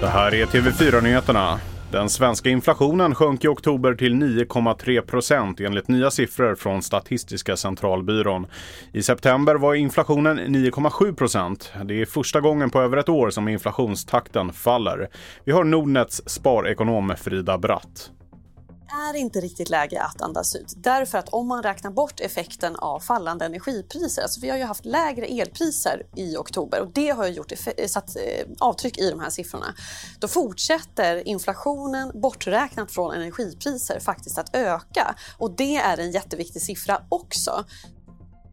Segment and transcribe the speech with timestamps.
[0.00, 1.60] Det här är TV4-nyheterna.
[1.92, 8.46] Den svenska inflationen sjönk i oktober till 9,3 procent enligt nya siffror från Statistiska centralbyrån.
[8.92, 11.72] I september var inflationen 9,7 procent.
[11.84, 15.08] Det är första gången på över ett år som inflationstakten faller.
[15.44, 18.10] Vi har Nordnets sparekonom Frida Bratt
[18.92, 20.72] är inte riktigt läge att andas ut.
[20.76, 24.84] Därför att om man räknar bort effekten av fallande energipriser, alltså vi har ju haft
[24.84, 29.20] lägre elpriser i oktober och det har ju gjort eh, satt eh, avtryck i de
[29.20, 29.74] här siffrorna.
[30.18, 37.02] Då fortsätter inflationen borträknat från energipriser faktiskt att öka och det är en jätteviktig siffra
[37.08, 37.64] också.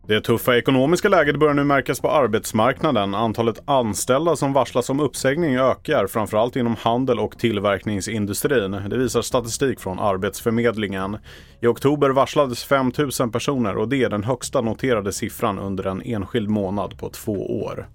[0.10, 3.16] Det tuffa ekonomiska läget börjar nu märkas på arbetsmarknaden.
[3.16, 8.72] Antalet anställda som varslas om uppsägning ökar, framförallt inom handel och tillverkningsindustrin.
[8.72, 11.18] Det visar statistik från Arbetsförmedlingen.
[11.62, 16.02] I oktober varslades 5 000 personer och det är den högsta noterade siffran under en
[16.02, 17.88] enskild månad på två år.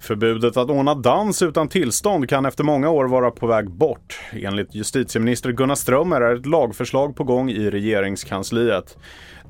[0.00, 4.20] Förbudet att ordna dans utan tillstånd kan efter många år vara på väg bort.
[4.32, 8.96] Enligt justitieminister Gunnar Strömmer är ett lagförslag på gång i regeringskansliet.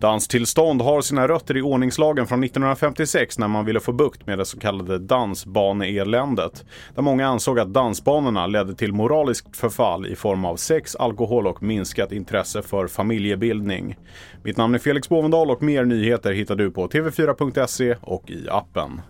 [0.00, 4.44] Danstillstånd har sina rötter i ordningslagen från 1956 när man ville få bukt med det
[4.44, 6.64] så kallade dansbaneeländet.
[6.94, 11.62] Där många ansåg att dansbanorna ledde till moraliskt förfall i form av sex, alkohol och
[11.62, 13.96] minskat intresse för familjebildning.
[14.42, 19.00] Mitt namn är Felix Bovendal och mer nyheter hittar du på tv4.se och i appen.